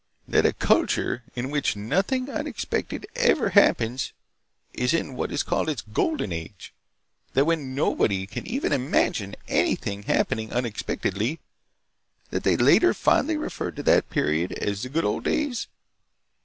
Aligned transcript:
That 0.27 0.47
a 0.47 0.53
culture 0.53 1.21
in 1.35 1.51
which 1.51 1.75
nothing 1.75 2.27
unexpected 2.27 3.05
ever 3.15 3.49
happens 3.49 4.13
is 4.73 4.95
in 4.95 5.13
what 5.15 5.31
is 5.31 5.43
called 5.43 5.69
its 5.69 5.83
Golden 5.83 6.31
Age? 6.33 6.73
That 7.33 7.45
when 7.45 7.75
nobody 7.75 8.25
can 8.25 8.47
even 8.47 8.73
imagine 8.73 9.35
anything 9.47 10.01
happening 10.01 10.51
unexpectedly, 10.51 11.39
that 12.31 12.41
they 12.41 12.57
later 12.57 12.95
fondly 12.95 13.37
refer 13.37 13.69
to 13.69 13.83
that 13.83 14.09
period 14.09 14.53
as 14.53 14.81
the 14.81 14.89
Good 14.89 15.05
Old 15.05 15.23
Days?" 15.25 15.67